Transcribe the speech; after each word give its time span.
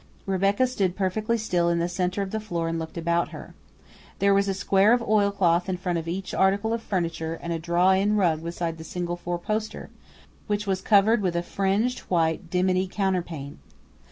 Rebecca 0.25 0.65
stood 0.65 0.95
perfectly 0.95 1.37
still 1.37 1.69
in 1.69 1.77
the 1.77 1.87
centre 1.87 2.23
of 2.23 2.31
the 2.31 2.39
floor 2.39 2.67
and 2.67 2.79
looked 2.79 2.97
about 2.97 3.27
her. 3.29 3.53
There 4.17 4.33
was 4.33 4.47
a 4.47 4.55
square 4.55 4.93
of 4.93 5.03
oilcloth 5.07 5.69
in 5.69 5.77
front 5.77 5.99
of 5.99 6.07
each 6.07 6.33
article 6.33 6.73
of 6.73 6.81
furniture 6.81 7.37
and 7.39 7.53
a 7.53 7.59
drawn 7.59 7.97
in 7.97 8.15
rug 8.15 8.43
beside 8.43 8.79
the 8.79 8.83
single 8.83 9.15
four 9.15 9.37
poster, 9.37 9.91
which 10.47 10.65
was 10.65 10.81
covered 10.81 11.21
with 11.21 11.35
a 11.35 11.43
fringed 11.43 11.99
white 12.09 12.49
dimity 12.49 12.87
counterpane. 12.87 13.59